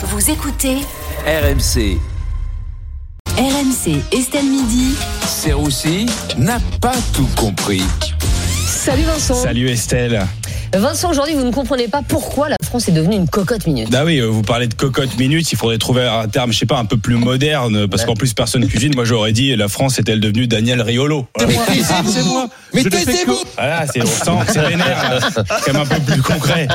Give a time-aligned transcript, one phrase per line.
[0.00, 0.76] Vous écoutez
[1.26, 1.98] RMC.
[3.36, 4.94] RMC Estelle Midi.
[5.26, 6.06] Serroussi
[6.38, 7.82] n'a pas tout compris.
[8.64, 9.34] Salut Vincent.
[9.34, 10.24] Salut Estelle.
[10.72, 13.88] Vincent, aujourd'hui, vous ne comprenez pas pourquoi la France est devenue une cocotte minute.
[13.94, 16.66] Ah oui, euh, vous parlez de cocotte minute, il faudrait trouver un terme, je sais
[16.66, 18.94] pas, un peu plus moderne, parce qu'en plus personne cuisine.
[18.94, 21.26] Moi j'aurais dit la France est-elle devenue Daniel Riolo?
[21.36, 21.52] Voilà.
[22.06, 22.48] C'est moi.
[22.74, 23.38] Mais taisez-vous.
[23.56, 25.18] Voilà, c'est, on sent que c'est vénère,
[25.64, 26.68] quand même un peu plus concret.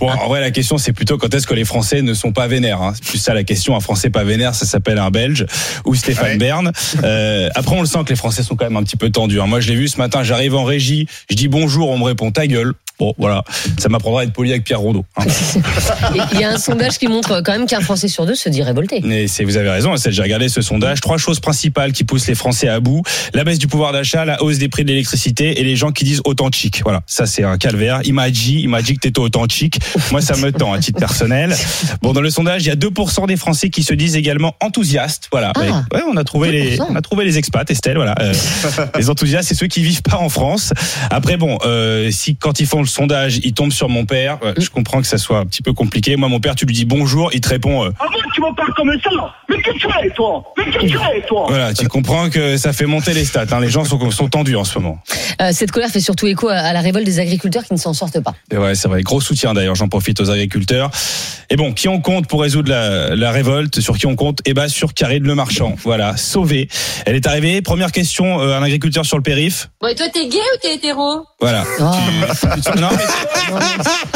[0.00, 2.48] Bon, en vrai, la question, c'est plutôt quand est-ce que les Français ne sont pas
[2.48, 2.82] vénères.
[2.82, 2.92] Hein.
[2.96, 3.76] C'est plus ça la question.
[3.76, 5.46] Un Français pas vénère, ça s'appelle un Belge
[5.84, 6.72] ou Stéphane Bern.
[7.04, 9.40] Euh, après, on le sent que les Français sont quand même un petit peu tendus.
[9.40, 9.46] hein.
[9.46, 12.32] Moi, je l'ai vu ce matin, j'arrive en régie, je dis bonjour, on me répond
[12.32, 12.72] ta gueule.
[12.98, 13.44] Bon, voilà,
[13.78, 15.04] ça m'apprendra à être poli avec Pierre Rondeau.
[15.16, 15.24] hein.
[16.32, 18.62] Il y a un sondage qui montre quand même qu'un Français sur deux se dit
[18.62, 19.00] révolté.
[19.04, 21.00] Mais c'est, vous avez raison, Estelle, j'ai regardé ce sondage.
[21.00, 23.02] Trois choses principales qui poussent les Français à bout.
[23.34, 26.04] La baisse du pouvoir d'achat, la hausse des prix de l'électricité et les gens qui
[26.04, 26.80] disent authentique.
[26.84, 27.02] Voilà.
[27.06, 28.00] Ça, c'est un calvaire.
[28.12, 29.78] M'a dit que t'étais authentique.
[30.10, 31.54] Moi, ça me tend à titre personnel.
[32.02, 35.28] Bon, dans le sondage, il y a 2% des Français qui se disent également enthousiastes.
[35.30, 35.52] Voilà.
[35.56, 35.84] Ah.
[35.92, 36.86] Ouais, on a trouvé les, 2%.
[36.90, 37.96] on a trouvé les expats, Estelle.
[37.96, 38.14] Voilà.
[38.20, 38.32] Euh,
[38.98, 40.72] les enthousiastes, c'est ceux qui vivent pas en France.
[41.10, 44.54] Après, bon, euh, si quand ils font le sondage, ils tombent sur mon père, ouais,
[44.58, 46.16] je comprends que ça soit un petit peu compliqué.
[46.16, 47.84] Moi, mon père, tu lui dis bonjour, il te répond.
[47.86, 49.10] euh, Ah bon, tu m'en parles comme ça
[49.48, 52.72] Mais que tu es, toi Mais que tu es, toi Voilà, tu comprends que ça
[52.72, 53.46] fait monter les stats.
[53.50, 53.60] hein.
[53.60, 54.98] Les gens sont, sont tendus en ce moment.
[55.40, 57.92] Euh, cette colère fait surtout écho à, à la révolte des agriculteurs qui ne s'en
[57.94, 58.34] sortent pas.
[58.50, 59.02] Et ouais, c'est vrai.
[59.02, 59.74] Gros soutien d'ailleurs.
[59.74, 60.90] J'en profite aux agriculteurs.
[61.50, 64.40] Et bon, qui on compte pour résoudre la, la révolte Sur qui on compte?
[64.44, 65.76] Eh ben, sur Karine Le Marchand.
[65.84, 66.68] Voilà, sauvée.
[67.06, 67.62] Elle est arrivée.
[67.62, 69.68] Première question euh, un agriculteur sur le périph.
[69.80, 71.24] Bon, et toi, t'es gay ou t'es hétéro?
[71.40, 71.64] Voilà.
[71.80, 71.90] Oh.
[72.54, 73.04] Tu, non, mais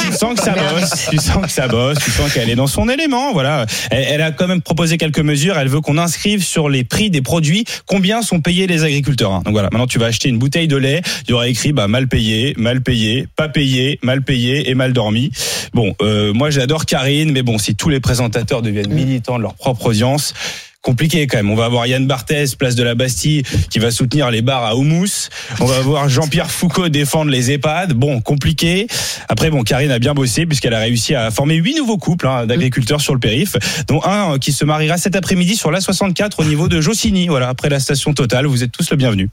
[0.00, 1.06] tu sens que ça bosse.
[1.10, 1.98] Tu sens que ça bosse.
[2.04, 3.32] Tu sens qu'elle est dans son élément.
[3.32, 3.66] Voilà.
[3.90, 5.58] Elle, elle a quand même proposé quelques mesures.
[5.58, 9.32] Elle veut qu'on inscrive sur les prix des produits combien sont payés les agriculteurs.
[9.32, 9.42] hein.
[9.44, 9.68] Donc voilà.
[9.72, 11.02] Maintenant, tu vas acheter une bouteille de lait.
[11.26, 14.92] Il y aura écrit bah, mal payé, mal payé, pas payé, mal payé et mal
[14.92, 15.30] dormi.
[15.74, 19.54] Bon, euh, moi j'adore Karine, mais bon, si tous les présentateurs deviennent militants de leur
[19.54, 20.34] propre audience.
[20.86, 21.50] Compliqué quand même.
[21.50, 24.76] On va avoir Yann Barthès, place de la Bastille, qui va soutenir les bars à
[24.76, 25.30] houmous.
[25.58, 27.94] On va voir Jean-Pierre Foucault défendre les EHPAD.
[27.94, 28.86] Bon, compliqué.
[29.28, 32.46] Après, bon, Karine a bien bossé puisqu'elle a réussi à former huit nouveaux couples hein,
[32.46, 33.56] d'agriculteurs sur le périph,
[33.88, 37.26] dont un euh, qui se mariera cet après-midi sur l'A64 au niveau de Jossigny.
[37.26, 38.46] Voilà, après la station Total.
[38.46, 39.28] Vous êtes tous le bienvenu.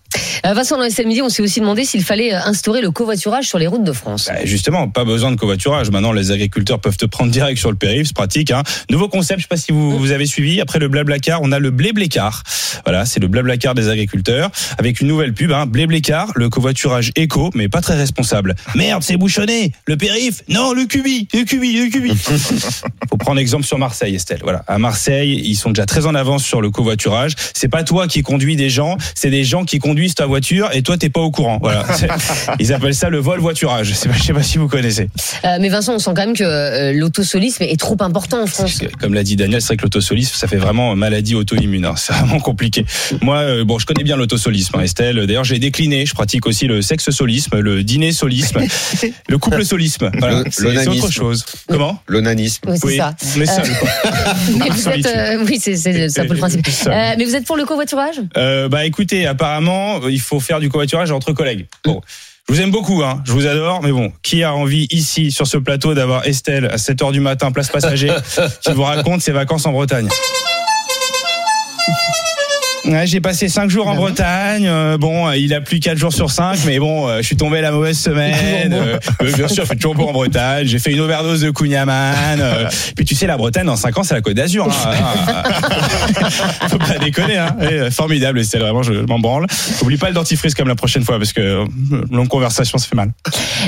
[0.48, 3.60] Euh, Vincent, dans Midi, on s'est aussi demandé s'il fallait euh, instaurer le covoiturage sur
[3.60, 4.28] les routes de France.
[4.28, 5.92] Bah, justement, pas besoin de covoiturage.
[5.92, 8.50] Maintenant, les agriculteurs peuvent te prendre direct sur le périph', c'est pratique.
[8.50, 8.64] Hein.
[8.90, 10.60] Nouveau concept, je sais pas si vous, vous avez suivi.
[10.60, 12.42] Après le blablacar, on a le blé-blécar.
[12.86, 15.52] Voilà, c'est le blablacar des agriculteurs avec une nouvelle pub.
[15.52, 15.66] Hein.
[15.66, 18.56] Blé-blécar, le covoiturage éco, mais pas très responsable.
[18.76, 19.74] Merde, c'est bouchonné.
[19.86, 22.16] Le périph', non, le cubi, le cubi, le cubi.
[23.10, 24.40] Faut prendre exemple sur Marseille, Estelle.
[24.42, 27.34] Voilà, à Marseille, ils sont déjà très en avance sur le covoiturage.
[27.54, 30.82] C'est pas toi qui conduis des gens, c'est des gens qui conduisent ta voiture et
[30.82, 31.60] toi t'es pas au courant.
[31.62, 31.86] Voilà,
[32.60, 33.88] ils appellent ça le vol voiturage.
[33.88, 35.10] Je sais pas, je sais pas si vous connaissez.
[35.44, 38.80] Euh, mais Vincent, on sent quand même que euh, l'autosolisme est trop important en France.
[39.02, 41.86] Comme l'a dit Daniel, c'est vrai que l'autosolisme, ça fait vraiment maladie auto-immune.
[41.86, 41.96] hein.
[41.98, 42.86] C'est vraiment compliqué.
[43.22, 45.26] Moi, euh, bon, je connais bien l'autosolisme, hein, Estelle.
[45.28, 46.06] D'ailleurs, j'ai décliné.
[46.06, 48.60] Je pratique aussi le sexe-solisme, le dîner-solisme,
[49.30, 50.12] le couple-solisme.
[50.20, 51.46] Voilà, Le- c'est autre chose.
[51.68, 52.02] Comment?
[52.08, 52.62] L'onanisme.
[52.68, 52.88] Oui, c'est
[53.40, 53.64] Oui, ça.
[53.64, 53.78] seul.
[53.78, 53.90] quoi.
[54.58, 55.12] Mais vous êtes, Solitude.
[55.16, 56.66] euh, oui, c'est c'est- c'est un peu le principe.
[56.88, 58.16] Euh, mais vous êtes pour le covoiturage?
[58.38, 61.66] Euh, bah écoutez, apparemment, il faut faire du covoiturage entre collègues.
[61.86, 62.02] Bon.
[62.50, 63.24] Je vous aime beaucoup, hein.
[63.26, 66.76] je vous adore, mais bon, qui a envie ici, sur ce plateau, d'avoir Estelle à
[66.76, 68.12] 7h du matin, place passager,
[68.62, 70.10] qui vous raconte ses vacances en Bretagne?
[72.86, 74.68] Ouais, j'ai passé cinq jours en Bretagne.
[74.68, 77.62] euh, bon, il a plu quatre jours sur cinq, mais bon, euh, je suis tombé
[77.62, 78.74] la mauvaise semaine.
[78.74, 80.68] Euh, bien sûr, je fais toujours beau en Bretagne.
[80.68, 82.40] J'ai fait une overdose de Kunyaman.
[82.42, 84.68] euh, puis tu sais, la Bretagne, dans cinq ans, c'est la Côte d'Azur.
[84.68, 85.44] Hein,
[86.70, 87.38] Faut pas déconner.
[87.38, 87.56] Hein.
[87.62, 89.48] Et, euh, formidable, c'est vraiment, je m'en branle.
[89.82, 91.66] Oublie pas le dentifrice comme la prochaine fois, parce que euh,
[92.12, 93.12] longue conversation, ça fait mal.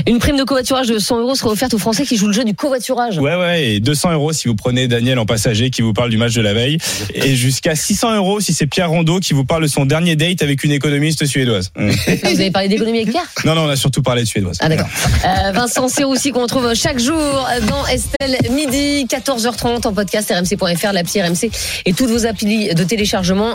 [0.07, 2.43] Une prime de covoiturage de 100 euros sera offerte aux Français qui jouent le jeu
[2.43, 3.17] du covoiturage.
[3.17, 6.17] Ouais, ouais, et 200 euros si vous prenez Daniel en passager qui vous parle du
[6.17, 6.77] match de la veille,
[7.13, 10.41] et jusqu'à 600 euros si c'est Pierre Rondeau qui vous parle de son dernier date
[10.41, 11.71] avec une économiste suédoise.
[12.07, 13.25] Ah, Vous avez parlé d'économie avec Pierre?
[13.45, 14.57] Non, non, on a surtout parlé de suédoise.
[14.59, 14.87] Ah d'accord.
[15.25, 21.21] Euh, Vincent Serroussi qu'on retrouve chaque jour dans Estelle midi 14h30 en podcast rmc.fr, l'appli
[21.21, 21.49] RMC
[21.85, 23.43] et toutes vos applis de téléchargement.